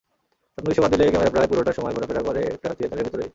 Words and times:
স্বপ্নদৃশ্য 0.53 0.79
বাদ 0.83 0.89
দিলে 0.93 1.05
ক্যামেরা 1.13 1.33
প্রায় 1.35 1.49
পুরোটা 1.51 1.71
সময় 1.77 1.93
ঘোরাফেরা 1.95 2.21
করে 2.27 2.41
একটা 2.55 2.69
থিয়েটারের 2.77 3.05
ভেতরেই। 3.07 3.29